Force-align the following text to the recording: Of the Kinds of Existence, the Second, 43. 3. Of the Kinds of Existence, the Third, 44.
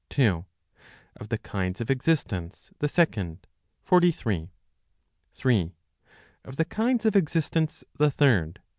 Of 1.15 1.29
the 1.29 1.37
Kinds 1.37 1.79
of 1.79 1.91
Existence, 1.91 2.71
the 2.79 2.89
Second, 2.89 3.45
43. 3.83 4.49
3. 5.35 5.73
Of 6.43 6.55
the 6.55 6.65
Kinds 6.65 7.05
of 7.05 7.15
Existence, 7.15 7.83
the 7.99 8.09
Third, 8.09 8.53
44. 8.57 8.63